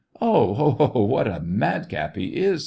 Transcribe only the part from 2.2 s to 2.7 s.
is